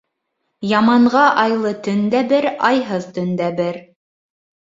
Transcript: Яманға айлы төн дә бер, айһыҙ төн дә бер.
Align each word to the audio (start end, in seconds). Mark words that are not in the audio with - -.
Яманға 0.69 1.25
айлы 1.41 1.73
төн 1.87 2.01
дә 2.13 2.21
бер, 2.31 2.47
айһыҙ 2.71 3.05
төн 3.19 3.29
дә 3.43 3.51
бер. 3.61 3.79